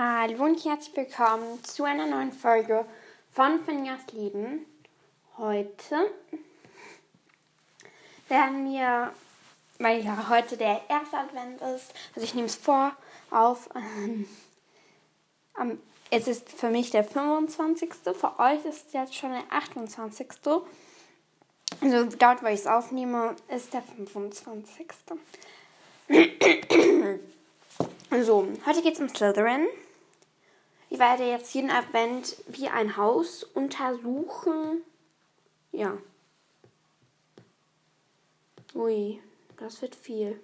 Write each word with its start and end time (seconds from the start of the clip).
Hallo 0.00 0.44
und 0.44 0.64
herzlich 0.64 0.96
willkommen 0.96 1.64
zu 1.64 1.82
einer 1.82 2.06
neuen 2.06 2.32
Folge 2.32 2.84
von 3.32 3.64
Finjas 3.64 4.06
Leben. 4.12 4.64
Heute 5.36 6.12
werden 8.28 8.70
wir, 8.70 9.12
weil 9.80 10.04
ja 10.04 10.28
heute 10.28 10.56
der 10.56 10.82
erste 10.88 11.16
Advent 11.16 11.60
ist, 11.62 11.92
also 12.14 12.24
ich 12.24 12.32
nehme 12.36 12.46
es 12.46 12.54
vor 12.54 12.92
auf, 13.32 13.68
ähm, 13.74 14.28
es 16.12 16.28
ist 16.28 16.48
für 16.48 16.70
mich 16.70 16.90
der 16.90 17.02
25. 17.02 17.92
Für 18.14 18.38
euch 18.38 18.64
ist 18.66 18.86
es 18.86 18.92
jetzt 18.92 19.16
schon 19.16 19.32
der 19.32 19.42
28. 19.50 20.28
Also 21.80 22.04
dort, 22.16 22.44
wo 22.44 22.46
ich 22.46 22.60
es 22.60 22.68
aufnehme, 22.68 23.34
ist 23.48 23.74
der 23.74 23.82
25. 23.82 24.86
so, 28.22 28.46
heute 28.64 28.82
geht 28.82 28.94
es 28.94 29.00
um 29.00 29.08
Slytherin. 29.08 29.66
Ich 30.98 31.00
werde 31.00 31.30
jetzt 31.30 31.54
jeden 31.54 31.70
Advent 31.70 32.36
wie 32.48 32.66
ein 32.66 32.96
Haus 32.96 33.44
untersuchen. 33.44 34.82
Ja. 35.70 35.96
Ui, 38.74 39.20
das 39.58 39.80
wird 39.80 39.94
viel. 39.94 40.40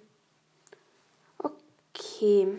Okay. 1.39 2.57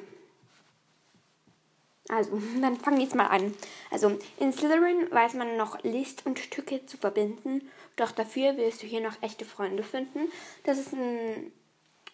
Also, 2.10 2.38
dann 2.60 2.76
fangen 2.76 2.98
wir 2.98 3.04
jetzt 3.04 3.14
mal 3.14 3.28
an. 3.28 3.54
Also, 3.90 4.18
in 4.38 4.52
Slytherin 4.52 5.10
weiß 5.10 5.32
man 5.32 5.56
noch 5.56 5.82
List 5.82 6.26
und 6.26 6.50
Tücke 6.50 6.84
zu 6.84 6.98
verbinden, 6.98 7.66
doch 7.96 8.12
dafür 8.12 8.58
wirst 8.58 8.82
du 8.82 8.86
hier 8.86 9.00
noch 9.00 9.22
echte 9.22 9.46
Freunde 9.46 9.82
finden. 9.82 10.30
Das 10.64 10.76
ist 10.76 10.92
ein, 10.92 11.50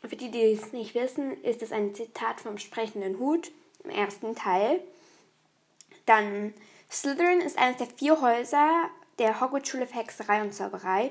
für 0.08 0.14
die, 0.14 0.30
die 0.30 0.52
es 0.52 0.72
nicht 0.72 0.94
wissen, 0.94 1.42
ist 1.42 1.60
es 1.60 1.72
ein 1.72 1.92
Zitat 1.92 2.40
vom 2.40 2.58
sprechenden 2.58 3.18
Hut 3.18 3.50
im 3.82 3.90
ersten 3.90 4.36
Teil. 4.36 4.80
Dann 6.06 6.54
Slytherin 6.90 7.40
ist 7.40 7.58
eines 7.58 7.78
der 7.78 7.86
vier 7.86 8.20
Häuser 8.20 8.90
der 9.18 9.40
Hogwarts-Schule 9.40 9.86
für 9.86 9.96
Hexerei 9.96 10.42
und 10.42 10.52
Zauberei 10.52 11.10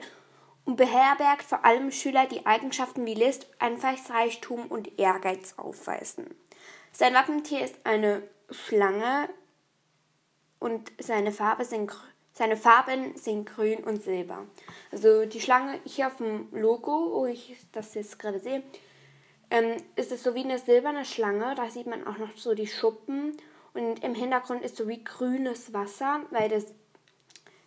und 0.65 0.75
beherbergt 0.75 1.43
vor 1.43 1.65
allem 1.65 1.91
Schüler, 1.91 2.27
die 2.27 2.45
Eigenschaften 2.45 3.05
wie 3.05 3.13
List, 3.13 3.47
Einfallsreichtum 3.59 4.67
und 4.67 4.99
Ehrgeiz 4.99 5.55
aufweisen. 5.57 6.35
Sein 6.91 7.13
Wappentier 7.13 7.63
ist 7.63 7.75
eine 7.83 8.21
Schlange 8.49 9.29
und 10.59 10.91
seine, 10.99 11.31
Farbe 11.31 11.65
sind, 11.65 11.91
seine 12.33 12.57
Farben 12.57 13.15
sind 13.15 13.45
grün 13.45 13.83
und 13.83 14.03
silber. 14.03 14.45
Also 14.91 15.25
die 15.25 15.41
Schlange 15.41 15.79
hier 15.85 16.07
auf 16.07 16.17
dem 16.17 16.49
Logo, 16.51 17.11
wo 17.13 17.25
ich 17.25 17.57
das 17.71 17.93
jetzt 17.95 18.19
gerade 18.19 18.39
sehe, 18.39 18.61
ähm, 19.49 19.77
ist 19.95 20.11
es 20.11 20.23
so 20.23 20.35
wie 20.35 20.43
eine 20.43 20.59
silberne 20.59 21.05
Schlange. 21.05 21.55
Da 21.55 21.69
sieht 21.69 21.87
man 21.87 22.05
auch 22.05 22.17
noch 22.17 22.35
so 22.35 22.53
die 22.53 22.67
Schuppen 22.67 23.37
und 23.73 24.03
im 24.03 24.15
Hintergrund 24.15 24.63
ist 24.63 24.75
so 24.75 24.87
wie 24.87 25.03
grünes 25.03 25.73
Wasser, 25.73 26.21
weil 26.31 26.49
das 26.49 26.65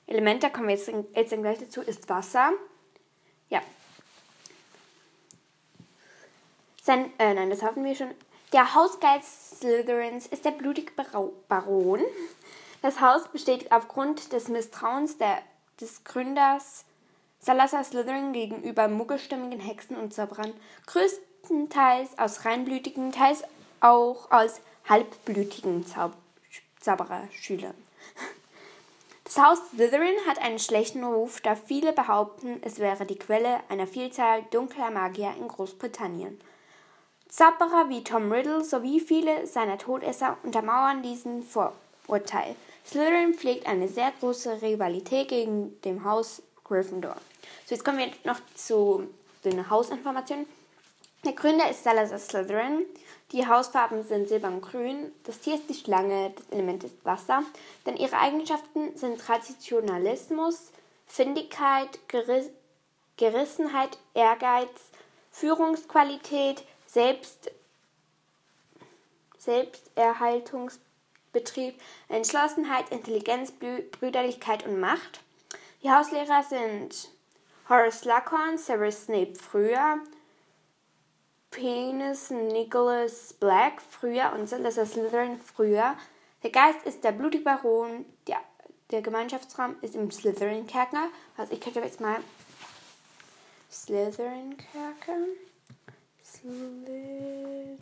Element, 0.06 0.42
da 0.42 0.50
kommen 0.50 0.68
wir 0.68 0.74
jetzt, 0.74 0.90
jetzt 1.14 1.30
gleich 1.30 1.58
dazu, 1.58 1.80
ist 1.80 2.08
Wasser. 2.08 2.52
Ja. 3.48 3.62
Sein, 6.82 7.10
äh, 7.18 7.32
nein, 7.32 7.50
das 7.50 7.62
hatten 7.62 7.84
wir 7.84 7.94
schon. 7.94 8.10
Der 8.52 8.74
Hausgeist 8.74 9.58
Slytherins 9.58 10.26
ist 10.26 10.44
der 10.44 10.52
blutige 10.52 10.92
Baron. 11.48 12.00
Das 12.82 13.00
Haus 13.00 13.26
besteht 13.28 13.72
aufgrund 13.72 14.32
des 14.32 14.48
Misstrauens 14.48 15.16
der, 15.16 15.38
des 15.80 16.04
Gründers 16.04 16.84
Salazar 17.40 17.82
Slytherin 17.82 18.32
gegenüber 18.32 18.88
muggelstimmigen 18.88 19.60
Hexen 19.60 19.96
und 19.96 20.14
Zauberern 20.14 20.52
größtenteils 20.86 22.18
aus 22.18 22.44
reinblütigen, 22.44 23.12
teils 23.12 23.42
auch 23.80 24.30
aus 24.30 24.60
halbblütigen 24.88 25.86
Zau 25.86 26.12
Zaubererschülern. 26.80 27.74
Das 29.24 29.38
Haus 29.38 29.58
Slytherin 29.70 30.14
hat 30.28 30.38
einen 30.38 30.58
schlechten 30.58 31.02
Ruf, 31.02 31.40
da 31.40 31.56
viele 31.56 31.94
behaupten, 31.94 32.60
es 32.62 32.78
wäre 32.78 33.06
die 33.06 33.18
Quelle 33.18 33.60
einer 33.70 33.86
Vielzahl 33.86 34.42
dunkler 34.50 34.90
Magier 34.90 35.34
in 35.38 35.48
Großbritannien. 35.48 36.38
Zauberer 37.28 37.88
wie 37.88 38.04
Tom 38.04 38.30
Riddle 38.30 38.62
sowie 38.62 39.00
viele 39.00 39.46
seiner 39.46 39.78
Todesser 39.78 40.36
untermauern 40.42 41.02
diesen 41.02 41.42
Vorurteil. 41.42 42.54
Slytherin 42.86 43.34
pflegt 43.34 43.66
eine 43.66 43.88
sehr 43.88 44.12
große 44.20 44.60
Rivalität 44.62 45.28
gegen 45.28 45.80
dem 45.82 46.04
Haus 46.04 46.42
Gryffindor. 46.62 47.16
So, 47.66 47.74
jetzt 47.74 47.84
kommen 47.84 47.98
wir 47.98 48.12
noch 48.24 48.40
zu 48.54 49.08
den 49.44 49.68
Hausinformationen. 49.68 50.46
Der 51.24 51.32
Gründer 51.32 51.70
ist 51.70 51.82
Salazar 51.82 52.18
Slytherin. 52.18 52.84
Die 53.32 53.46
Hausfarben 53.46 54.04
sind 54.04 54.28
silber 54.28 54.48
und 54.48 54.60
grün. 54.60 55.12
Das 55.24 55.40
Tier 55.40 55.56
ist 55.56 55.68
die 55.68 55.74
Schlange, 55.74 56.32
das 56.36 56.48
Element 56.50 56.84
ist 56.84 57.04
Wasser. 57.04 57.42
Denn 57.86 57.96
ihre 57.96 58.18
Eigenschaften 58.18 58.96
sind 58.96 59.20
Traditionalismus, 59.20 60.70
Findigkeit, 61.06 61.98
Geriss 62.08 62.50
Gerissenheit, 63.16 63.96
Ehrgeiz, 64.14 64.68
Führungsqualität, 65.30 66.64
Selbst 66.86 67.52
Selbsterhaltungsbetrieb, 69.38 71.80
Entschlossenheit, 72.08 72.90
Intelligenz, 72.90 73.52
Brüderlichkeit 73.52 74.66
und 74.66 74.80
Macht. 74.80 75.20
Die 75.82 75.90
Hauslehrer 75.90 76.42
sind 76.42 77.10
Horace 77.68 78.00
Slughorn, 78.00 78.56
Severus 78.56 79.04
Snape 79.04 79.34
früher, 79.34 79.98
Penis 81.54 82.30
Nicholas 82.30 83.32
Black 83.32 83.80
früher 83.80 84.32
und 84.34 84.48
Salazar 84.48 84.86
Slytherin 84.86 85.38
früher. 85.38 85.96
Der 86.42 86.50
Geist 86.50 86.84
ist 86.84 87.04
der 87.04 87.12
blutige 87.12 87.44
Baron, 87.44 88.04
der, 88.26 88.38
der 88.90 89.02
Gemeinschaftsraum 89.02 89.76
ist 89.80 89.94
im 89.94 90.10
Slytherin-Kerker. 90.10 91.08
Also 91.36 91.52
ich 91.52 91.60
könnte 91.60 91.78
jetzt 91.78 92.00
mal 92.00 92.16
Slytherin-Kerker. 93.70 95.18
Slytherin 96.24 97.78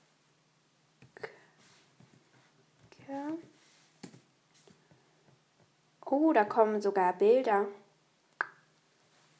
Oh, 6.06 6.34
da 6.34 6.46
kommen 6.46 6.82
sogar 6.82 7.14
Bilder. 7.14 7.68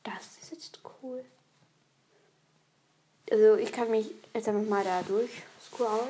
Das 0.04 0.38
ist 0.42 0.52
jetzt 0.52 0.80
cool. 1.02 1.24
Also 3.32 3.56
ich 3.56 3.72
kann 3.72 3.90
mich 3.92 4.14
jetzt 4.34 4.48
einfach 4.48 4.68
mal 4.68 4.84
da 4.84 5.02
durch 5.04 5.32
scrollen. 5.62 6.10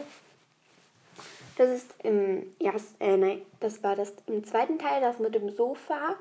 Das 1.57 1.69
ist 1.69 1.93
im 2.03 2.55
ersten, 2.59 3.03
äh, 3.03 3.17
nein, 3.17 3.41
das 3.59 3.83
war 3.83 3.95
das 3.95 4.13
im 4.25 4.43
zweiten 4.43 4.79
Teil, 4.79 5.01
das 5.01 5.19
mit 5.19 5.35
dem 5.35 5.51
Sofa. 5.55 6.15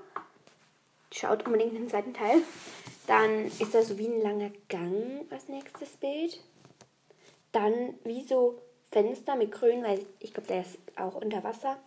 Schaut 1.12 1.47
unbedingt 1.47 1.75
den 1.75 1.88
zweiten 1.88 2.12
Teil. 2.12 2.42
Dann 3.06 3.47
ist 3.47 3.75
da 3.75 3.82
so 3.82 3.97
wie 3.98 4.06
ein 4.06 4.20
langer 4.20 4.50
Gang 4.69 5.26
als 5.30 5.48
nächstes 5.48 5.91
Bild. 5.97 6.41
Dann 7.53 7.94
wie 8.04 8.22
so 8.22 8.60
Fenster 8.92 9.36
mit 9.36 9.53
Grün, 9.53 9.82
weil 9.82 10.04
ich 10.19 10.34
glaube, 10.34 10.48
der 10.48 10.60
ist 10.60 10.78
auch 10.97 11.14
unter 11.14 11.42
Wasser. 11.42 11.78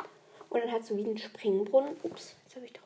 Und 0.49 0.61
dann 0.61 0.72
hat 0.72 0.85
so 0.85 0.97
wie 0.97 1.05
ein 1.05 1.17
Springbrunnen. 1.17 1.95
Ups, 2.03 2.35
jetzt 2.43 2.55
habe 2.55 2.66
ich 2.66 2.73
drauf 2.73 2.82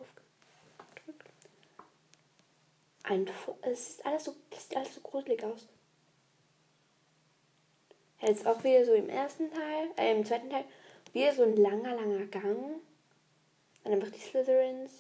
ein. 3.08 3.30
Es 3.62 3.90
ist 3.90 4.06
alles 4.06 4.26
so, 4.26 4.36
das 4.50 4.68
sieht 4.68 4.78
alles 4.78 4.96
so 4.96 5.02
gruselig 5.02 5.44
aus. 5.44 5.68
Jetzt 8.22 8.48
auch 8.48 8.64
wieder 8.64 8.86
so 8.86 8.94
im 8.94 9.10
ersten 9.10 9.52
Teil, 9.52 9.90
äh, 9.98 10.12
im 10.12 10.26
zweiten 10.26 10.50
Teil, 10.50 10.66
wieder 11.14 11.34
so 11.34 11.44
ein 11.44 11.56
langer, 11.56 11.96
langer 11.96 12.26
Gang. 12.26 12.82
Dann 13.84 13.94
einfach 13.94 14.10
die 14.10 14.20
Slytherins. 14.20 14.92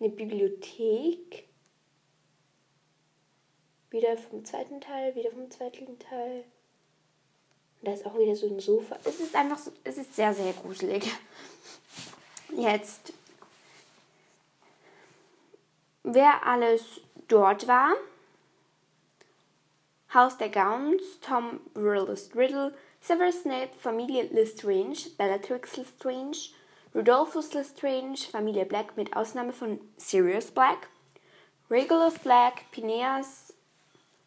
Eine 0.00 0.10
Bibliothek. 0.10 1.48
Wieder 3.90 4.16
vom 4.16 4.44
zweiten 4.44 4.80
Teil, 4.80 5.14
wieder 5.14 5.30
vom 5.30 5.50
zweiten 5.50 5.98
Teil. 5.98 6.44
Und 7.80 7.88
da 7.88 7.92
ist 7.92 8.06
auch 8.06 8.18
wieder 8.18 8.34
so 8.34 8.46
ein 8.46 8.60
Sofa. 8.60 8.98
Es 9.04 9.20
ist 9.20 9.34
einfach 9.34 9.58
so, 9.58 9.72
es 9.82 9.98
ist 9.98 10.14
sehr, 10.14 10.32
sehr 10.32 10.52
gruselig. 10.52 11.04
Jetzt 12.56 13.12
wer 16.04 16.46
alles 16.46 17.00
dort 17.26 17.66
war. 17.66 17.94
Haus 20.12 20.38
der 20.38 20.50
Gowns, 20.50 21.02
Tom 21.20 21.60
Riddle 21.74 22.16
Riddle, 22.36 22.74
Severus 23.00 23.42
Snape, 23.42 23.70
Familie 23.78 24.28
Lestrange, 24.30 25.10
Bellatrix 25.18 25.76
Lestrange, 25.76 26.50
Rudolphus 26.94 27.52
Lestrange, 27.52 28.18
Familie 28.30 28.64
Black 28.64 28.96
mit 28.96 29.16
Ausnahme 29.16 29.52
von 29.52 29.80
Sirius 29.96 30.52
Black, 30.52 30.88
Regulus 31.68 32.18
Black, 32.20 32.64
Phineas, 32.70 33.52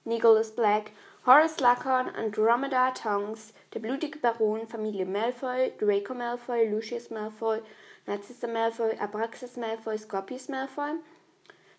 Nicholas 0.03 0.51
Black, 0.51 0.91
Horace 1.25 1.56
Slughorn, 1.56 2.09
Andromeda 2.09 2.91
Tongs, 2.91 3.53
der 3.74 3.79
blutige 3.79 4.19
Baron, 4.19 4.68
Familie 4.68 5.06
Malfoy, 5.06 5.71
Draco 5.79 6.13
Malfoy, 6.13 6.69
Lucius 6.69 7.09
Malfoy, 7.09 7.62
Narcissa 8.06 8.47
Malfoy, 8.47 8.97
Abraxas 9.00 9.57
Malfoy, 9.57 9.97
Scorpius 9.97 10.50
Malfoy, 10.50 11.00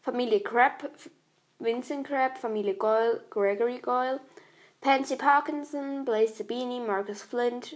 Familie 0.02 0.40
Crab, 0.40 0.90
Vincent 1.60 2.06
Crabbe, 2.06 2.38
Familie 2.38 2.74
Goyle, 2.78 3.20
Gregory 3.30 3.78
Goyle, 3.78 4.20
Pansy 4.80 5.16
Parkinson, 5.16 6.04
Blaise 6.04 6.38
Sabini, 6.38 6.84
Marcus 6.84 7.22
Flint, 7.22 7.74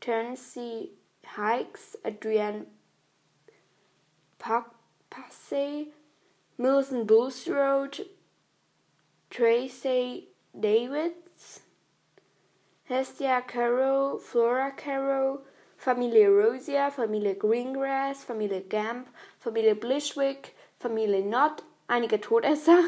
Terence 0.00 0.58
Hikes, 1.24 1.96
Adrian 2.04 2.66
Passe, 4.38 5.86
Millicent 6.58 7.06
Bulstrode, 7.06 8.06
Tracy 9.30 10.28
Davids, 10.58 11.60
Hestia 12.84 13.42
Caro, 13.46 14.18
Flora 14.18 14.72
Caro, 14.76 15.40
Familie 15.78 16.28
Rosier, 16.28 16.90
Familie 16.90 17.34
Greengrass, 17.34 18.24
Familie 18.24 18.68
Gamp, 18.68 19.08
Familie 19.42 19.74
Blishwick, 19.74 20.50
Familie 20.82 21.22
Knott, 21.22 21.62
einige 21.86 22.20
Todesser, 22.20 22.82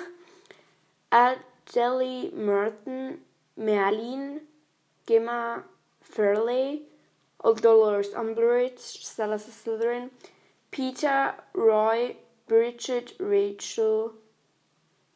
Adeli 1.10 2.32
Merton, 2.34 3.18
Merlin, 3.54 4.40
Gemma 5.06 5.62
Fairley, 6.02 6.82
Old 7.44 7.64
Dolores 7.64 8.12
Umbridge, 8.14 9.04
Salazar 9.04 9.52
Slytherin, 9.52 10.10
Peter, 10.72 11.34
Roy, 11.54 12.16
Bridget, 12.48 13.14
Rachel, 13.20 14.10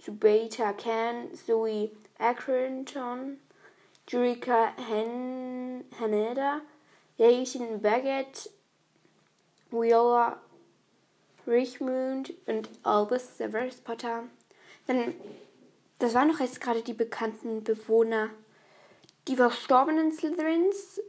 Zubeta 0.00 0.72
Can, 0.78 1.34
Zoe 1.34 1.90
Accrington, 2.20 3.38
Jurika 4.06 4.78
Han 4.78 5.82
Haneda, 5.98 6.60
Yasin 7.18 7.80
Baggett, 7.80 8.46
Viola 9.72 10.38
Richmond 11.48 12.32
und 12.46 12.68
Albus 12.82 13.38
Severus 13.38 13.76
Potter. 13.76 14.24
Dann, 14.86 15.14
das 15.98 16.14
waren 16.14 16.28
doch 16.28 16.40
jetzt 16.40 16.60
gerade 16.60 16.82
die 16.82 16.92
bekannten 16.92 17.64
Bewohner. 17.64 18.30
Die 19.26 19.36
verstorbenen 19.36 20.12
Slytherins 20.12 21.00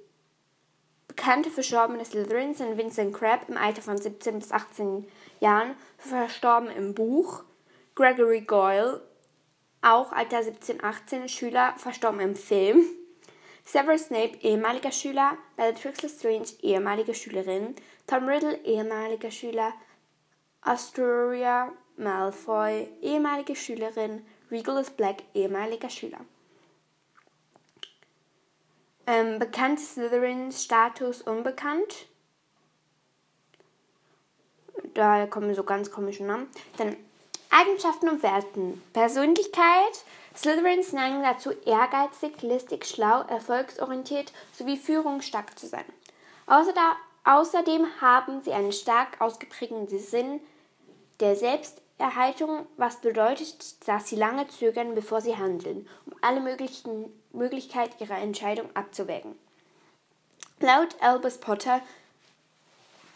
Bekannte 1.19 1.49
verstorbene 1.49 2.05
Slytherins 2.05 2.59
sind 2.59 2.77
Vincent 2.77 3.13
Crabbe 3.13 3.47
im 3.49 3.57
Alter 3.57 3.81
von 3.81 3.97
17 3.97 4.39
bis 4.39 4.53
18 4.53 5.05
Jahren, 5.41 5.75
verstorben 5.97 6.69
im 6.69 6.93
Buch. 6.93 7.43
Gregory 7.93 8.39
Goyle, 8.39 9.01
auch 9.81 10.13
Alter 10.13 10.43
17, 10.43 10.81
18, 10.81 11.27
Schüler, 11.27 11.73
verstorben 11.75 12.21
im 12.21 12.37
Film. 12.37 12.85
Severus 13.65 14.05
Snape, 14.05 14.37
ehemaliger 14.41 14.93
Schüler. 14.93 15.37
Bellatrix 15.57 16.01
Lestrange, 16.03 16.47
ehemalige 16.61 17.13
Schülerin. 17.13 17.75
Tom 18.07 18.25
Riddle, 18.25 18.57
ehemaliger 18.63 19.29
Schüler. 19.29 19.73
Astoria 20.61 21.71
Malfoy, 21.97 22.87
ehemalige 23.01 23.55
Schülerin. 23.55 24.25
Regulus 24.51 24.89
Black, 24.89 25.17
ehemaliger 25.33 25.89
Schüler. 25.89 26.19
Ähm, 29.05 29.39
bekannt 29.39 29.79
Slytherins 29.79 30.63
Status 30.63 31.21
unbekannt. 31.21 32.07
Da 34.93 35.27
kommen 35.27 35.53
so 35.53 35.63
ganz 35.63 35.91
komische 35.91 36.23
Namen. 36.23 36.47
Dann 36.77 36.95
Eigenschaften 37.49 38.09
und 38.09 38.23
Werten. 38.23 38.81
Persönlichkeit. 38.93 40.03
Slytherins 40.35 40.93
neigen 40.93 41.21
dazu, 41.21 41.51
ehrgeizig, 41.65 42.41
listig, 42.41 42.85
schlau, 42.85 43.21
erfolgsorientiert 43.23 44.31
sowie 44.53 44.77
führungsstark 44.77 45.57
zu 45.57 45.67
sein. 45.67 45.85
Außerdem 47.23 47.85
haben 48.01 48.41
sie 48.43 48.53
einen 48.53 48.71
stark 48.71 49.19
ausgeprägten 49.21 49.87
Sinn 49.87 50.39
der 51.19 51.35
Selbsterhaltung, 51.35 52.65
was 52.77 53.01
bedeutet, 53.01 53.87
dass 53.87 54.07
sie 54.07 54.15
lange 54.15 54.47
zögern, 54.47 54.95
bevor 54.95 55.21
sie 55.21 55.35
handeln, 55.35 55.87
um 56.05 56.13
alle 56.21 56.39
möglichen 56.39 57.11
Möglichkeit 57.31 57.99
ihrer 57.99 58.17
Entscheidung 58.17 58.69
abzuwägen. 58.73 59.37
Laut 60.59 60.95
Albus 61.01 61.37
Potter, 61.37 61.81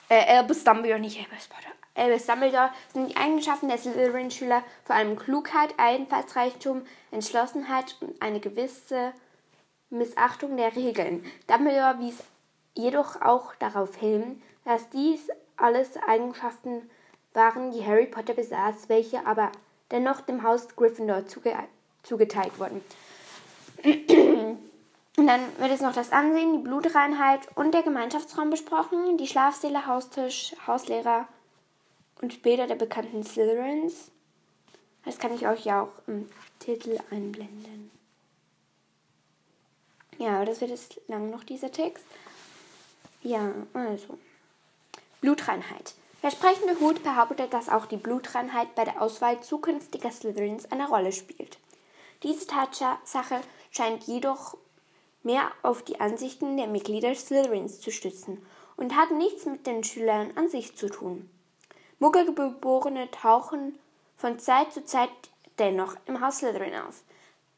äh, 0.09 0.37
Albus 0.37 0.63
Dumbledore, 0.63 0.99
nicht 0.99 1.17
Albus 1.19 1.47
Potter, 1.47 1.73
Albus 1.95 2.25
Dumbledore 2.25 2.71
sind 2.91 3.09
die 3.09 3.17
Eigenschaften 3.17 3.67
der 3.67 3.77
Slytherin-Schüler 3.77 4.63
vor 4.83 4.95
allem 4.95 5.15
Klugheit, 5.17 5.73
Einfallsreichtum, 5.77 6.85
Entschlossenheit 7.11 7.95
und 8.01 8.19
eine 8.21 8.39
gewisse 8.39 9.13
Missachtung 9.89 10.57
der 10.57 10.75
Regeln. 10.75 11.23
Dumbledore 11.47 11.99
wies 11.99 12.23
jedoch 12.75 13.21
auch 13.21 13.55
darauf 13.55 13.95
hin, 13.95 14.41
dass 14.65 14.89
dies 14.89 15.27
alles 15.57 15.97
Eigenschaften 15.97 16.89
waren, 17.33 17.71
die 17.71 17.85
Harry 17.85 18.05
Potter 18.05 18.33
besaß, 18.33 18.89
welche 18.89 19.25
aber 19.25 19.51
dennoch 19.91 20.21
dem 20.21 20.43
Haus 20.43 20.75
Gryffindor 20.75 21.25
zuge 21.27 21.53
zugeteilt 22.03 22.59
wurden. 22.59 22.83
Und 25.15 25.27
dann 25.27 25.41
wird 25.59 25.69
jetzt 25.69 25.83
noch 25.83 25.93
das 25.93 26.11
Ansehen, 26.11 26.53
die 26.53 26.63
Blutreinheit 26.63 27.41
und 27.55 27.71
der 27.71 27.83
Gemeinschaftsraum 27.83 28.49
besprochen, 28.49 29.15
die 29.19 29.27
Schlafsäle, 29.27 29.85
Haustisch, 29.85 30.55
Hauslehrer 30.65 31.27
und 32.21 32.33
später 32.33 32.65
der 32.65 32.75
bekannten 32.75 33.23
Slytherins. 33.23 34.09
Das 35.05 35.19
kann 35.19 35.35
ich 35.35 35.47
euch 35.47 35.65
ja 35.65 35.83
auch 35.83 35.91
im 36.07 36.27
Titel 36.57 36.97
einblenden. 37.11 37.91
Ja, 40.17 40.43
das 40.45 40.61
wird 40.61 40.71
jetzt 40.71 40.99
lang 41.07 41.29
noch 41.29 41.43
dieser 41.43 41.71
Text. 41.71 42.05
Ja, 43.23 43.53
also. 43.73 44.19
Blutreinheit. 45.21 45.95
Der 46.21 46.31
sprechende 46.31 46.79
Hut 46.79 47.03
behauptet, 47.03 47.53
dass 47.53 47.69
auch 47.69 47.85
die 47.85 47.97
Blutreinheit 47.97 48.75
bei 48.75 48.83
der 48.83 49.01
Auswahl 49.01 49.41
zukünftiger 49.41 50.11
Slytherins 50.11 50.71
eine 50.71 50.87
Rolle 50.87 51.13
spielt. 51.13 51.57
Diese 52.21 52.47
Tatsache 52.47 53.41
scheint 53.71 54.03
jedoch 54.03 54.57
mehr 55.23 55.51
auf 55.61 55.83
die 55.83 56.01
Ansichten 56.01 56.57
der 56.57 56.67
Mitglieder 56.67 57.15
Slytherins 57.15 57.79
zu 57.79 57.91
stützen 57.91 58.45
und 58.75 58.95
hat 58.95 59.11
nichts 59.11 59.45
mit 59.45 59.67
den 59.67 59.83
Schülern 59.83 60.31
an 60.35 60.49
sich 60.49 60.75
zu 60.75 60.89
tun. 60.89 61.29
Muggelgeborene 61.99 63.09
tauchen 63.11 63.79
von 64.17 64.39
Zeit 64.39 64.73
zu 64.73 64.83
Zeit 64.83 65.09
dennoch 65.59 65.95
im 66.05 66.19
Haus 66.19 66.39
Slytherin 66.39 66.75
auf, 66.75 67.03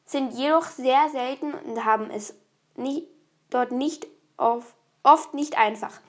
sind 0.04 0.32
jedoch 0.34 0.66
sehr 0.66 1.08
selten 1.08 1.54
und 1.54 1.84
haben 1.84 2.10
es 2.10 2.34
nie, 2.76 3.08
dort 3.50 3.72
nicht 3.72 4.06
auf, 4.36 4.74
oft 5.06 5.34
nicht 5.34 5.56
einfach. 5.56 6.00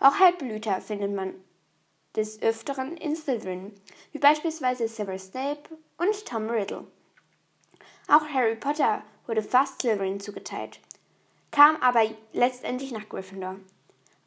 Auch 0.00 0.18
Halbblüter 0.18 0.80
findet 0.80 1.12
man 1.12 1.34
des 2.16 2.40
Öfteren 2.40 2.96
in 2.96 3.16
Slytherin, 3.16 3.72
wie 4.12 4.18
beispielsweise 4.18 4.86
Severus 4.86 5.26
Snape 5.26 5.62
und 5.98 6.24
Tom 6.26 6.48
Riddle. 6.48 6.86
Auch 8.08 8.26
Harry 8.28 8.54
Potter 8.54 9.02
wurde 9.26 9.42
fast 9.42 9.80
Slytherin 9.80 10.20
zugeteilt, 10.20 10.78
kam 11.50 11.76
aber 11.82 12.02
letztendlich 12.32 12.92
nach 12.92 13.08
Gryffindor. 13.08 13.56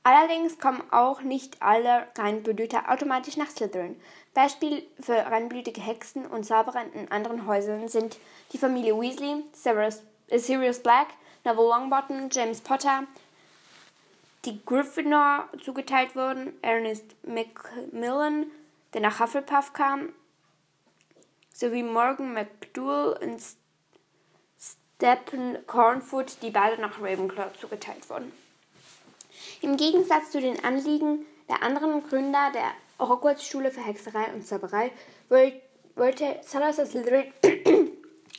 Allerdings 0.04 0.58
kommen 0.60 0.84
auch 0.92 1.22
nicht 1.22 1.62
alle 1.62 2.08
Reinblüter 2.18 2.90
automatisch 2.90 3.38
nach 3.38 3.50
Slytherin. 3.50 4.00
Beispiel 4.34 4.84
für 5.00 5.18
reinblütige 5.18 5.82
Hexen 5.82 6.26
und 6.26 6.46
Zauberer 6.46 6.86
in 6.94 7.12
anderen 7.12 7.46
Häusern 7.46 7.88
sind 7.88 8.18
die 8.54 8.58
Familie 8.58 8.98
Weasley, 8.98 9.44
Severus, 9.54 10.04
äh, 10.28 10.40
Sirius 10.40 10.80
Black, 10.80 11.08
Neville 11.44 11.68
Longbottom, 11.68 12.30
James 12.32 12.62
Potter, 12.62 13.04
die 14.48 14.64
Gryffindor 14.66 15.50
zugeteilt 15.62 16.16
wurden, 16.16 16.54
Ernest 16.62 17.04
Macmillan, 17.24 18.50
der 18.94 19.02
nach 19.02 19.20
Hufflepuff 19.20 19.74
kam, 19.74 20.14
sowie 21.54 21.84
Morgan 21.84 22.34
McDougal 22.34 23.20
und 23.22 23.42
Stephen 24.58 25.58
Cornfoot, 25.68 26.38
die 26.42 26.50
beide 26.50 26.82
nach 26.82 27.02
Ravenclaw 27.02 27.52
zugeteilt 27.60 28.10
wurden. 28.10 28.32
Im 29.62 29.76
Gegensatz 29.76 30.32
zu 30.32 30.40
den 30.40 30.64
Anliegen 30.64 31.26
der 31.50 31.62
anderen 31.62 32.02
Gründer 32.08 32.52
der 32.54 32.72
Hogwarts-Schule 33.06 33.72
für 33.72 33.82
Hexerei 33.82 34.34
und 34.34 34.48
Zauberei 34.48 34.92
wollte 35.30 36.40
Salazar 36.44 36.86
Slytherin 36.86 37.34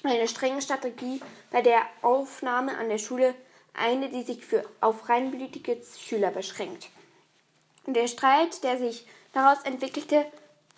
eine 0.04 0.26
strenge 0.26 0.62
Strategie 0.62 1.20
bei 1.50 1.60
der 1.60 1.82
Aufnahme 2.00 2.78
an 2.78 2.88
der 2.88 2.98
Schule, 2.98 3.34
eine, 3.78 4.08
die 4.08 4.22
sich 4.22 4.44
für 4.44 4.64
auf 4.80 5.08
reinblütige 5.08 5.80
Schüler 5.98 6.30
beschränkt. 6.30 6.88
Der 7.86 8.06
Streit, 8.06 8.62
der 8.64 8.78
sich 8.78 9.06
daraus 9.32 9.62
entwickelte, 9.62 10.26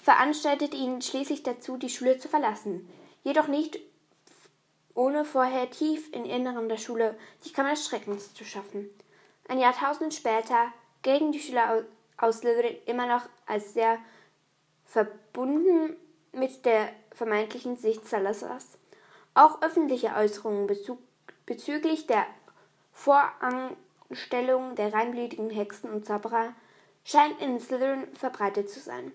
veranstaltete 0.03 0.77
ihn 0.77 1.03
schließlich 1.03 1.43
dazu, 1.43 1.77
die 1.77 1.91
Schule 1.91 2.19
zu 2.19 2.29
verlassen, 2.29 2.89
jedoch 3.25 3.49
nicht 3.49 3.81
ohne 4.95 5.25
vorher 5.25 5.71
tief 5.71 6.13
im 6.13 6.25
Inneren 6.25 6.69
der 6.69 6.77
Schule 6.77 7.17
die 7.45 7.53
Kammer 7.53 7.71
des 7.71 7.87
Schreckens 7.87 8.35
zu 8.35 8.45
schaffen. 8.45 8.91
Ein 9.49 9.59
Jahrtausend 9.59 10.15
später 10.15 10.73
gelten 11.03 11.33
die 11.33 11.41
Schüler 11.41 11.85
aus 12.17 12.39
Slytherin 12.39 12.77
immer 12.87 13.07
noch 13.07 13.23
als 13.47 13.75
sehr 13.75 13.99
verbunden 14.85 15.97
mit 16.33 16.65
der 16.65 16.91
vermeintlichen 17.13 17.77
Sicht 17.77 18.07
Salazars. 18.07 18.79
Auch 19.35 19.63
öffentliche 19.63 20.15
Äußerungen 20.17 20.69
bezüglich 21.47 22.07
der 22.07 22.27
Voranstellung 23.01 24.75
der 24.75 24.93
reinblütigen 24.93 25.49
Hexen 25.49 25.89
und 25.91 26.05
Zauberer 26.05 26.53
scheinen 27.03 27.39
in 27.39 27.59
Slytherin 27.59 28.15
verbreitet 28.15 28.69
zu 28.69 28.79
sein, 28.79 29.13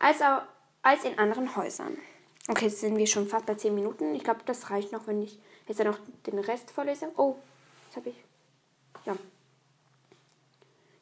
als, 0.00 0.20
auch, 0.22 0.42
als 0.82 1.04
in 1.04 1.16
anderen 1.20 1.54
Häusern. 1.54 1.96
Okay, 2.48 2.64
jetzt 2.64 2.80
sind 2.80 2.96
wir 2.96 3.06
schon 3.06 3.28
fast 3.28 3.46
bei 3.46 3.54
10 3.54 3.76
Minuten. 3.76 4.16
Ich 4.16 4.24
glaube, 4.24 4.40
das 4.44 4.70
reicht 4.70 4.90
noch, 4.90 5.06
wenn 5.06 5.22
ich 5.22 5.38
jetzt 5.68 5.78
noch 5.84 5.98
den 6.26 6.40
Rest 6.40 6.72
vorlese. 6.72 7.12
Oh, 7.16 7.36
jetzt 7.86 7.96
habe 7.96 8.08
ich. 8.08 8.16
Ja. 9.04 9.16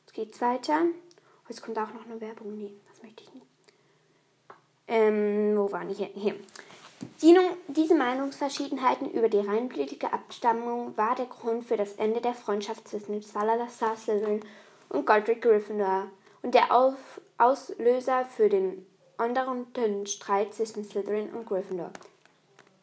Jetzt 0.01 0.13
geht's 0.13 0.41
weiter. 0.43 0.83
Jetzt 1.49 1.63
kommt 1.63 1.79
auch 1.79 1.95
noch 1.95 2.05
eine 2.05 2.21
Werbung. 2.21 2.55
Nee, 2.55 2.75
das 2.91 3.03
möchte 3.03 3.25
ich 3.25 3.33
nicht. 3.33 3.47
Ähm, 4.89 5.57
wo 5.57 5.73
waren 5.73 5.89
ich 5.89 5.97
hier? 5.97 6.11
Hier. 6.15 6.35
Die, 7.23 7.39
diese 7.69 7.95
Meinungsverschiedenheiten 7.95 9.11
über 9.11 9.29
die 9.29 9.41
reinblütige 9.41 10.13
Abstammung 10.13 10.97
war 10.99 11.15
der 11.15 11.27
Grund 11.27 11.65
für 11.65 11.77
das 11.77 11.95
Ende 11.95 12.21
der 12.21 12.35
Freundschaft 12.35 12.89
zwischen 12.89 13.23
Salazar 13.23 13.97
Slytherin 13.97 14.41
und 14.91 15.07
Godric 15.07 15.41
Gryffindor 15.41 16.09
und 16.43 16.55
der 16.55 16.71
Auslöser 17.39 18.27
für 18.27 18.51
den 18.51 18.87
anderen 19.17 20.07
Streit 20.07 20.55
zwischen 20.55 20.85
Slytherin 20.85 21.31
und 21.31 21.47
Gryffindor, 21.47 21.91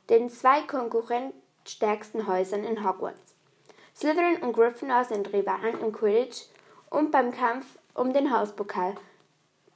den 0.10 0.30
zwei 0.30 0.62
konkurrenzstärksten 0.62 2.28
Häusern 2.28 2.64
in 2.64 2.88
Hogwarts. 2.88 3.36
Slytherin 3.96 4.42
und 4.42 4.54
Gryffindor 4.54 5.04
sind 5.04 5.32
Rivalen 5.32 5.80
im 5.80 5.92
Quidditch 5.92 6.46
und 6.90 7.12
beim 7.12 7.32
Kampf 7.32 7.66
um 7.94 8.14
den 8.14 8.36
Hauspokal, 8.36 8.96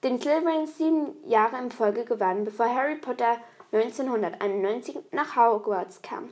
den 0.03 0.19
Slytherin 0.19 0.65
sieben 0.65 1.27
Jahre 1.27 1.60
in 1.60 1.71
Folge 1.71 2.05
gewann, 2.05 2.43
bevor 2.43 2.74
Harry 2.74 2.95
Potter 2.95 3.38
1991 3.72 4.98
nach 5.12 5.36
Hogwarts 5.36 6.01
kam. 6.01 6.30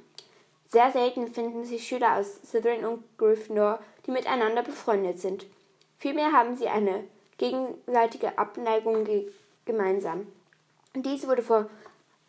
Sehr 0.67 0.91
selten 0.91 1.27
finden 1.27 1.65
sich 1.65 1.88
Schüler 1.88 2.17
aus 2.17 2.41
Slytherin 2.46 2.86
und 2.86 3.03
Gryffindor, 3.17 3.79
die 4.05 4.12
miteinander 4.12 4.62
befreundet 4.62 5.19
sind. 5.19 5.46
Vielmehr 5.98 6.31
haben 6.31 6.55
sie 6.55 6.67
eine 6.67 7.03
gegenseitige 7.38 8.38
Abneigung 8.38 9.05
ge 9.05 9.31
gemeinsam. 9.65 10.27
Dies 10.96 11.27
wurde 11.27 11.43
vor 11.43 11.69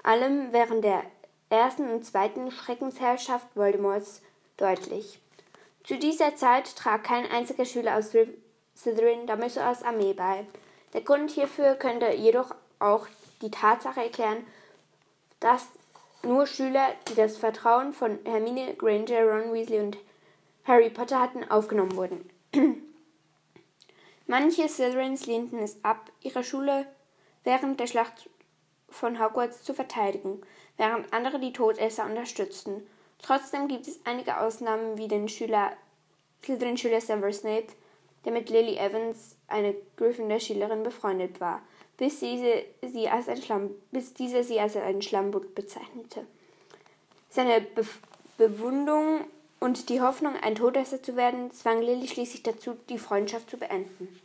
allem 0.03 0.53
während 0.53 0.85
der 0.85 1.03
ersten 1.49 1.91
und 1.91 2.05
zweiten 2.05 2.51
Schreckensherrschaft 2.51 3.47
Voldemorts 3.55 4.23
deutlich. 4.57 5.21
Zu 5.85 5.99
dieser 5.99 6.37
Zeit 6.37 6.77
trag 6.77 7.05
kein 7.05 7.31
einziger 7.31 7.65
Schüler 7.65 7.97
aus 7.97 8.11
Slytherin 8.77 9.27
Dumbledores 9.27 9.83
Armee 9.83 10.13
bei. 10.13 10.47
Der 10.93 11.01
Grund 11.01 11.31
hierfür 11.31 11.75
könnte 11.75 12.13
jedoch 12.13 12.55
auch 12.79 13.07
die 13.43 13.51
Tatsache 13.51 14.03
erklären, 14.03 14.47
dass 15.41 15.69
nur 16.23 16.47
Schüler, 16.47 16.95
die 17.09 17.15
das 17.15 17.39
Vertrauen 17.39 17.93
von 17.93 18.19
Hermine 18.25 18.75
Granger, 18.75 19.23
Ron 19.23 19.53
Weasley 19.53 19.81
und 19.81 19.97
Harry 20.65 20.91
Potter 20.91 21.19
hatten, 21.19 21.51
aufgenommen 21.51 21.97
wurden. 21.97 22.31
Manche 24.27 24.69
Slytherins 24.69 25.27
lehnten 25.27 25.59
es 25.59 25.83
ab, 25.83 26.11
ihre 26.21 26.45
Schule 26.45 26.87
während 27.43 27.81
der 27.81 27.87
Schlacht 27.87 28.29
von 28.91 29.19
Hogwarts 29.19 29.63
zu 29.63 29.73
verteidigen, 29.73 30.43
während 30.77 31.13
andere 31.13 31.41
die 31.41 31.53
Todesser 31.53 32.05
unterstützten. 32.05 32.87
Trotzdem 33.19 33.67
gibt 33.67 33.89
es 33.89 34.01
einige 34.05 34.39
Ausnahmen 34.39 34.99
wie 34.99 35.09
den 35.09 35.29
Schüler 35.29 35.73
Slytherin-Schüler 36.45 37.01
Severus 37.01 37.39
Snape, 37.39 37.69
der 38.25 38.33
mit 38.33 38.51
Lily 38.51 38.77
Evans, 38.77 39.37
eine 39.49 39.75
Gryffindor-Schülerin, 39.97 40.83
befreundet 40.83 41.41
war 41.41 41.63
bis 42.01 42.19
diese 42.19 42.65
sie 42.81 43.11
als 43.11 43.29
ein 43.29 43.43
Schlamm, 43.43 43.71
bis 43.93 44.15
dieser 44.15 44.43
sie 44.43 44.59
als 44.59 44.75
ein 44.75 45.03
Schlammboot 45.03 45.55
bezeichnete. 45.55 46.27
Seine 47.29 47.61
Be 47.61 47.85
Bewundung 48.39 49.27
und 49.61 49.91
die 49.91 50.01
Hoffnung, 50.01 50.35
ein 50.41 50.55
Todesser 50.55 51.03
zu 51.03 51.15
werden, 51.15 51.51
zwang 51.51 51.83
Lily 51.83 52.09
schließlich 52.09 52.43
dazu, 52.43 52.75
die 52.89 52.97
Freundschaft 52.97 53.51
zu 53.51 53.59
beenden. 53.59 54.19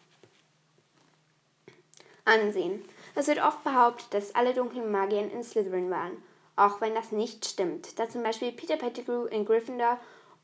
Ansehen. 2.23 2.81
Es 3.13 3.27
wird 3.27 3.43
oft 3.43 3.61
behauptet, 3.65 4.13
dass 4.13 4.33
alle 4.35 4.53
dunklen 4.53 4.89
Magier 4.89 5.29
in 5.29 5.43
Slytherin 5.43 5.91
waren, 5.91 6.23
auch 6.55 6.79
wenn 6.79 6.95
das 6.95 7.11
nicht 7.11 7.45
stimmt, 7.45 7.99
da 7.99 8.07
zum 8.07 8.23
Beispiel 8.23 8.53
Peter 8.53 8.77
Pettigrew 8.77 9.25
in 9.25 9.43
Gryffindor 9.43 9.99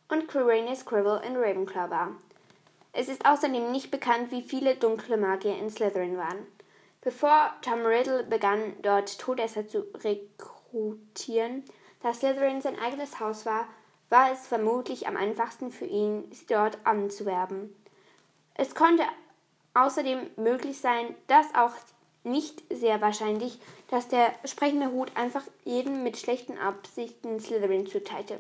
und 0.09 0.27
Quirinius 0.27 0.81
Scribble 0.81 1.21
in 1.25 1.37
Ravenclaw 1.37 1.89
war. 1.89 2.09
Es 2.91 3.07
ist 3.07 3.25
außerdem 3.25 3.71
nicht 3.71 3.89
bekannt, 3.89 4.31
wie 4.31 4.41
viele 4.41 4.75
dunkle 4.75 5.15
Magier 5.15 5.57
in 5.57 5.69
Slytherin 5.69 6.17
waren. 6.17 6.45
Bevor 7.01 7.51
Tom 7.63 7.83
Riddle 7.83 8.23
begann, 8.23 8.75
dort 8.83 9.17
Todesser 9.17 9.67
zu 9.67 9.87
rekrutieren, 10.03 11.63
da 12.03 12.13
Slytherin 12.13 12.61
sein 12.61 12.77
eigenes 12.79 13.19
Haus 13.19 13.45
war, 13.45 13.67
war 14.09 14.31
es 14.31 14.47
vermutlich 14.47 15.07
am 15.07 15.17
einfachsten 15.17 15.71
für 15.71 15.85
ihn, 15.85 16.31
sie 16.31 16.45
dort 16.45 16.77
anzuwerben. 16.83 17.75
Es 18.53 18.75
konnte 18.75 19.03
außerdem 19.73 20.29
möglich 20.35 20.79
sein, 20.79 21.15
dass 21.27 21.55
auch 21.55 21.73
nicht 22.23 22.61
sehr 22.69 23.01
wahrscheinlich, 23.01 23.59
dass 23.89 24.07
der 24.07 24.31
sprechende 24.45 24.91
Hut 24.91 25.11
einfach 25.15 25.43
jedem 25.63 26.03
mit 26.03 26.17
schlechten 26.17 26.57
Absichten 26.59 27.39
Slytherin 27.39 27.87
zuteilte, 27.87 28.39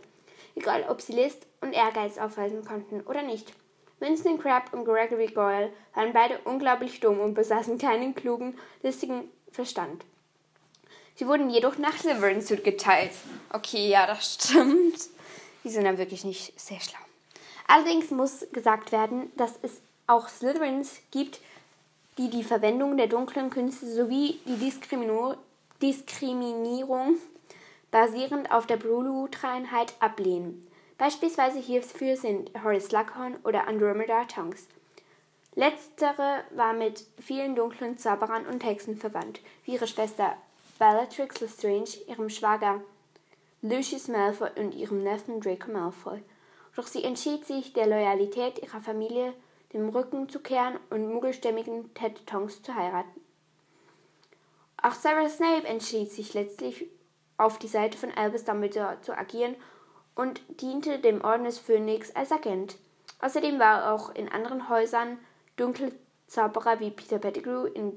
egal 0.55 0.85
ob 0.87 1.01
sie 1.01 1.13
List 1.13 1.47
und 1.61 1.73
Ehrgeiz 1.73 2.19
aufweisen 2.19 2.63
konnten 2.63 3.01
oder 3.01 3.23
nicht. 3.23 3.51
Winston 4.01 4.39
Crabbe 4.39 4.75
und 4.75 4.83
Gregory 4.83 5.27
Goyle 5.27 5.71
waren 5.93 6.11
beide 6.11 6.39
unglaublich 6.43 6.99
dumm 6.99 7.19
und 7.19 7.35
besaßen 7.35 7.77
keinen 7.77 8.15
klugen, 8.15 8.57
listigen 8.81 9.31
Verstand. 9.51 10.03
Sie 11.15 11.27
wurden 11.27 11.51
jedoch 11.51 11.77
nach 11.77 11.95
Slytherin 11.97 12.41
zugeteilt. 12.41 13.11
Okay, 13.53 13.89
ja, 13.89 14.07
das 14.07 14.33
stimmt. 14.33 15.09
Die 15.63 15.69
sind 15.69 15.83
dann 15.83 15.99
wirklich 15.99 16.23
nicht 16.23 16.59
sehr 16.59 16.79
schlau. 16.79 16.97
Allerdings 17.67 18.09
muss 18.09 18.47
gesagt 18.51 18.91
werden, 18.91 19.31
dass 19.37 19.53
es 19.61 19.81
auch 20.07 20.27
Slytherins 20.29 20.99
gibt, 21.11 21.39
die 22.17 22.29
die 22.29 22.43
Verwendung 22.43 22.97
der 22.97 23.07
dunklen 23.07 23.51
Künste 23.51 23.85
sowie 23.85 24.39
die 24.45 24.57
Diskriminierung 25.81 27.17
basierend 27.91 28.51
auf 28.51 28.65
der 28.65 28.77
Blutreinheit 28.77 29.93
ablehnen. 29.99 30.67
Beispielsweise 31.01 31.57
hierfür 31.57 32.15
sind 32.15 32.51
Horace 32.63 32.85
Slughorn 32.85 33.37
oder 33.43 33.67
Andromeda 33.67 34.23
Tonks. 34.25 34.67
Letztere 35.55 36.43
war 36.51 36.73
mit 36.73 37.07
vielen 37.19 37.55
dunklen 37.55 37.97
Zauberern 37.97 38.45
und 38.45 38.63
Hexen 38.63 38.95
verwandt, 38.95 39.39
wie 39.65 39.71
ihre 39.71 39.87
Schwester 39.87 40.37
Bellatrix 40.77 41.39
Lestrange, 41.39 41.97
ihrem 42.07 42.29
Schwager 42.29 42.81
Lucius 43.63 44.09
Malfoy 44.09 44.51
und 44.57 44.75
ihrem 44.75 45.01
Neffen 45.01 45.41
Draco 45.41 45.71
Malfoy. 45.71 46.21
Doch 46.75 46.85
sie 46.85 47.03
entschied 47.03 47.45
sich, 47.47 47.73
der 47.73 47.87
Loyalität 47.87 48.61
ihrer 48.61 48.79
Familie 48.79 49.33
den 49.73 49.89
Rücken 49.89 50.29
zu 50.29 50.39
kehren 50.39 50.77
und 50.91 51.11
muggelstämmigen 51.11 51.91
Ted 51.95 52.27
Tonks 52.27 52.61
zu 52.61 52.75
heiraten. 52.75 53.21
Auch 54.79 54.93
Sarah 54.93 55.29
Snape 55.29 55.65
entschied 55.65 56.11
sich 56.11 56.35
letztlich 56.35 56.85
auf 57.37 57.57
die 57.57 57.67
Seite 57.67 57.97
von 57.97 58.11
Albus 58.11 58.43
Dumbledore 58.43 59.01
zu 59.01 59.17
agieren 59.17 59.55
und 60.21 60.39
diente 60.61 60.99
dem 60.99 61.23
Orden 61.23 61.45
des 61.45 61.57
Phönix 61.57 62.15
als 62.15 62.31
Agent. 62.31 62.77
Außerdem 63.21 63.57
war 63.57 63.81
er 63.81 63.91
auch 63.91 64.13
in 64.13 64.31
anderen 64.31 64.69
Häusern 64.69 65.17
dunkle 65.55 65.91
Zauberer 66.27 66.79
wie 66.79 66.91
Peter 66.91 67.17
Pettigrew, 67.17 67.65
in, 67.65 67.93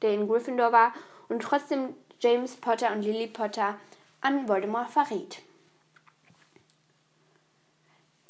der 0.00 0.14
in 0.14 0.28
Gryffindor 0.28 0.70
war 0.70 0.92
und 1.28 1.42
trotzdem 1.42 1.96
James 2.20 2.54
Potter 2.54 2.92
und 2.92 3.02
Lily 3.02 3.26
Potter 3.26 3.76
an 4.20 4.46
Voldemort 4.46 4.88
verriet. 4.88 5.42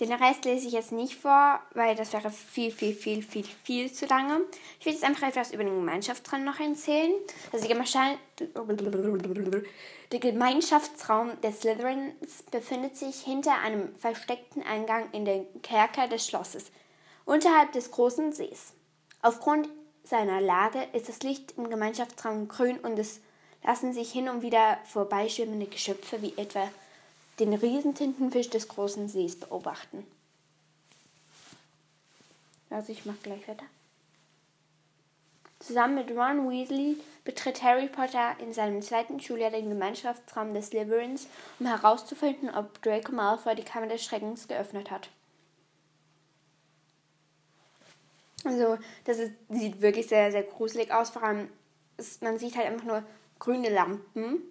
Den 0.00 0.12
Rest 0.12 0.44
lese 0.44 0.68
ich 0.68 0.74
jetzt 0.74 0.92
nicht 0.92 1.16
vor, 1.16 1.60
weil 1.74 1.96
das 1.96 2.12
wäre 2.12 2.30
viel, 2.30 2.70
viel, 2.70 2.94
viel, 2.94 3.20
viel, 3.20 3.44
viel 3.64 3.92
zu 3.92 4.06
lange. 4.06 4.42
Ich 4.78 4.86
will 4.86 4.92
jetzt 4.92 5.02
einfach 5.02 5.26
etwas 5.26 5.52
über 5.52 5.64
den 5.64 5.74
Gemeinschaftsraum 5.74 6.44
noch 6.44 6.60
erzählen. 6.60 7.12
Also 7.52 7.66
der 10.12 10.20
Gemeinschaftsraum 10.20 11.40
des 11.40 11.60
Slytherins 11.60 12.44
befindet 12.50 12.96
sich 12.96 13.22
hinter 13.22 13.58
einem 13.58 13.92
versteckten 13.96 14.62
Eingang 14.62 15.10
in 15.10 15.24
den 15.24 15.46
Kerker 15.62 16.06
des 16.06 16.28
Schlosses, 16.28 16.70
unterhalb 17.24 17.72
des 17.72 17.90
großen 17.90 18.32
Sees. 18.32 18.74
Aufgrund 19.20 19.68
seiner 20.04 20.40
Lage 20.40 20.78
ist 20.92 21.08
das 21.08 21.24
Licht 21.24 21.54
im 21.56 21.68
Gemeinschaftsraum 21.68 22.46
grün 22.46 22.78
und 22.78 22.96
es 23.00 23.20
lassen 23.64 23.92
sich 23.92 24.12
hin 24.12 24.28
und 24.28 24.42
wieder 24.42 24.78
vorbeischwimmende 24.84 25.66
Geschöpfe 25.66 26.22
wie 26.22 26.34
etwa 26.36 26.68
den 27.38 27.54
Riesentintenfisch 27.54 28.50
des 28.50 28.68
großen 28.68 29.08
Sees 29.08 29.38
beobachten. 29.38 30.06
Also 32.70 32.92
ich 32.92 33.06
mache 33.06 33.18
gleich 33.22 33.46
weiter. 33.48 33.64
Zusammen 35.60 35.96
mit 35.96 36.10
Ron 36.10 36.48
Weasley 36.48 36.96
betritt 37.24 37.62
Harry 37.62 37.88
Potter 37.88 38.36
in 38.40 38.54
seinem 38.54 38.80
zweiten 38.80 39.20
Schuljahr 39.20 39.50
den 39.50 39.68
Gemeinschaftsraum 39.68 40.54
des 40.54 40.68
Slytherins, 40.68 41.26
um 41.58 41.66
herauszufinden, 41.66 42.50
ob 42.54 42.80
Draco 42.82 43.12
Malfoy 43.12 43.54
die 43.54 43.64
Kammer 43.64 43.88
des 43.88 44.04
Schreckens 44.04 44.46
geöffnet 44.46 44.90
hat. 44.90 45.10
Also, 48.44 48.78
das 49.04 49.18
ist, 49.18 49.32
sieht 49.48 49.80
wirklich 49.80 50.06
sehr, 50.06 50.30
sehr 50.30 50.44
gruselig 50.44 50.92
aus. 50.92 51.10
Vor 51.10 51.24
allem, 51.24 51.48
ist, 51.96 52.22
man 52.22 52.38
sieht 52.38 52.56
halt 52.56 52.68
einfach 52.68 52.86
nur 52.86 53.02
grüne 53.38 53.68
Lampen 53.68 54.42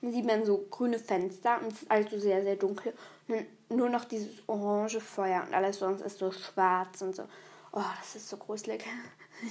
dann 0.00 0.12
sieht 0.12 0.26
man 0.26 0.44
so 0.44 0.66
grüne 0.70 0.98
Fenster 0.98 1.60
und 1.60 1.72
es 1.72 1.82
ist 1.82 1.90
alles 1.90 2.10
so 2.10 2.18
sehr, 2.18 2.42
sehr 2.42 2.56
dunkel. 2.56 2.92
Und 3.28 3.46
nur 3.68 3.88
noch 3.88 4.04
dieses 4.04 4.42
orange 4.46 5.00
Feuer 5.00 5.44
und 5.46 5.54
alles 5.54 5.78
sonst 5.78 6.02
ist 6.02 6.18
so 6.18 6.30
schwarz 6.30 7.02
und 7.02 7.16
so. 7.16 7.24
Oh, 7.72 7.82
das 7.98 8.16
ist 8.16 8.28
so 8.28 8.36
gruselig. 8.36 8.84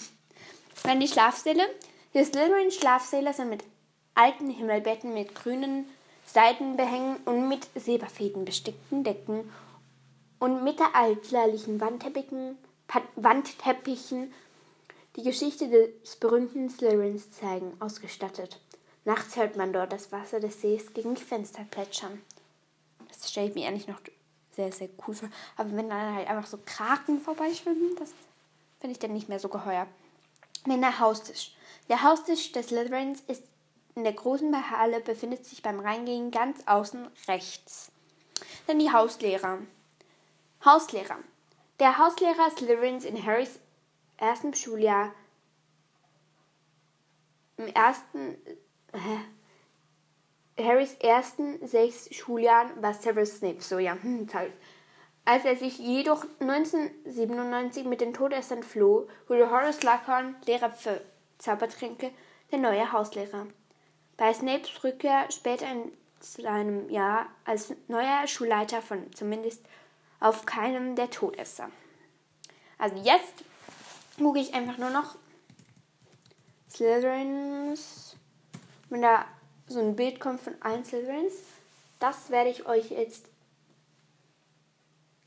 dann 0.83 0.99
die 0.99 1.07
Schlafsäle. 1.07 1.63
Die 2.13 2.23
Slytherin 2.23 2.71
Schlafsäle 2.71 3.33
sind 3.33 3.49
mit 3.49 3.63
alten 4.13 4.49
Himmelbetten 4.49 5.13
mit 5.13 5.35
grünen 5.35 5.85
Seidenbehängen 6.25 7.17
und 7.25 7.49
mit 7.49 7.67
Silberfäden 7.75 8.45
bestickten 8.45 9.03
Decken 9.03 9.51
und 10.39 10.63
mittelalterlichen 10.63 11.79
Wandteppichen, 11.79 12.57
Wandteppichen 13.15 14.33
die 15.15 15.23
Geschichte 15.23 15.69
des 15.69 16.15
berühmten 16.17 16.69
Slytherins 16.69 17.31
zeigen, 17.31 17.73
ausgestattet. 17.79 18.59
Nachts 19.05 19.35
hört 19.35 19.55
man 19.55 19.71
dort 19.71 19.93
das 19.93 20.11
Wasser 20.11 20.39
des 20.39 20.61
Sees 20.61 20.93
gegen 20.93 21.15
die 21.15 21.23
Fenster 21.23 21.63
plätschern. 21.63 22.21
Das 23.07 23.29
stelle 23.29 23.49
ich 23.49 23.55
mir 23.55 23.67
eigentlich 23.67 23.87
noch 23.87 24.01
sehr, 24.51 24.71
sehr 24.71 24.89
cool 25.07 25.13
vor. 25.13 25.29
Aber 25.57 25.75
wenn 25.75 25.89
dann 25.89 26.15
halt 26.15 26.27
einfach 26.27 26.47
so 26.47 26.59
Kraken 26.65 27.21
vorbeischwimmen, 27.21 27.95
das 27.97 28.13
finde 28.79 28.93
ich 28.93 28.99
dann 28.99 29.13
nicht 29.13 29.29
mehr 29.29 29.39
so 29.39 29.47
geheuer. 29.47 29.87
Wenn 30.65 30.81
der 30.81 30.99
Haustisch. 30.99 31.55
Der 31.87 32.01
Haustisch 32.01 32.51
des 32.51 32.67
Slytherins 32.67 33.21
ist 33.27 33.43
in 33.93 34.03
der 34.03 34.13
großen 34.13 34.71
Halle, 34.71 34.99
befindet 34.99 35.45
sich 35.45 35.61
beim 35.61 35.79
Reingehen 35.79 36.31
ganz 36.31 36.63
außen 36.65 37.07
rechts. 37.27 37.91
Dann 38.65 38.79
die 38.79 38.91
Hauslehrer. 38.91 39.59
Hauslehrer. 40.63 41.19
Der 41.79 41.99
Hauslehrer 41.99 42.49
Slytherins 42.51 43.05
in 43.05 43.23
Harrys 43.23 43.59
ersten 44.17 44.53
Schuljahr 44.53 45.13
im 47.57 47.67
ersten 47.67 48.37
Harrys 50.57 50.93
ersten 50.95 51.65
sechs 51.67 52.13
Schuljahren 52.15 52.81
war 52.81 52.93
Severus 52.93 53.37
Snape. 53.37 53.61
So 53.61 53.79
ja, 53.79 53.97
hm, 54.01 54.27
Als 55.25 55.45
er 55.45 55.55
sich 55.55 55.79
jedoch 55.79 56.25
1997 56.39 57.85
mit 57.85 58.01
den 58.01 58.13
Todessern 58.13 58.63
floh, 58.63 59.07
wurde 59.27 59.49
Horace 59.49 59.77
Slughorn, 59.77 60.35
Lehrer 60.45 60.71
für 60.71 61.01
Zaubertränke, 61.39 62.11
der 62.51 62.59
neue 62.59 62.91
Hauslehrer. 62.91 63.47
Bei 64.17 64.33
Snapes 64.33 64.83
Rückkehr 64.83 65.29
später 65.29 65.69
in 65.69 65.91
seinem 66.21 66.89
Jahr 66.89 67.27
als 67.43 67.73
neuer 67.87 68.27
Schulleiter 68.27 68.81
von 68.81 69.11
zumindest 69.13 69.61
auf 70.19 70.45
keinem 70.45 70.95
der 70.95 71.09
Todesser. 71.09 71.69
Also 72.77 72.95
jetzt 73.03 73.43
gucke 74.17 74.39
ich 74.39 74.53
einfach 74.53 74.77
nur 74.77 74.89
noch 74.89 75.15
Slytherins. 76.69 78.04
Wenn 78.89 79.01
da 79.01 79.25
so 79.67 79.79
ein 79.79 79.95
Bild 79.95 80.19
kommt 80.19 80.41
von 80.41 80.53
Slytherins, 80.83 81.33
das 81.99 82.29
werde 82.29 82.49
ich 82.49 82.65
euch 82.67 82.91
jetzt 82.91 83.25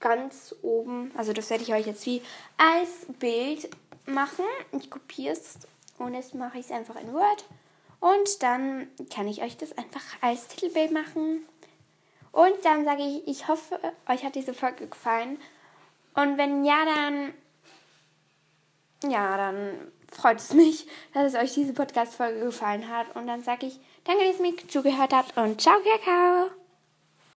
ganz 0.01 0.55
oben, 0.63 1.11
also 1.17 1.33
das 1.33 1.51
werde 1.51 1.65
ich 1.65 1.73
euch 1.73 1.87
jetzt 1.87 2.07
wie 2.07 2.23
als 2.57 3.07
Bild 3.19 3.69
machen. 4.07 4.45
Ich 4.73 4.91
kopiere 4.91 5.33
es 5.33 5.59
und 5.99 6.15
jetzt 6.15 6.35
mache 6.35 6.59
ich 6.59 6.67
es 6.67 6.73
einfach 6.73 6.97
in 6.97 7.13
Word. 7.13 7.45
Und 8.01 8.43
dann 8.43 8.89
kann 9.13 9.27
ich 9.27 9.43
euch 9.43 9.57
das 9.57 9.77
einfach 9.77 10.05
als 10.21 10.47
Titelbild 10.47 10.93
machen. 10.93 11.45
Und 12.31 12.55
dann 12.63 12.85
sage 12.85 13.03
ich, 13.03 13.27
ich 13.27 13.49
hoffe, 13.49 13.81
euch 14.09 14.25
hat 14.25 14.37
diese 14.37 14.55
Folge 14.55 14.87
gefallen. 14.87 15.39
Und 16.15 16.39
wenn 16.39 16.65
ja, 16.65 16.85
dann 16.85 17.35
ja, 19.05 19.37
dann 19.37 19.93
freut 20.13 20.39
es 20.39 20.53
mich, 20.53 20.87
dass 21.15 21.35
es 21.35 21.41
euch 21.41 21.55
diese 21.55 21.73
Podcast-Folge 21.73 22.41
gefallen 22.41 22.89
hat. 22.89 23.15
Und 23.15 23.27
dann 23.27 23.43
sage 23.43 23.67
ich, 23.67 23.79
danke, 24.05 24.25
dass 24.25 24.39
ihr 24.39 24.53
mir 24.53 24.57
zugehört 24.69 25.13
habt 25.13 25.37
und 25.37 25.61
ciao, 25.61 25.77
Kakao! 25.81 26.58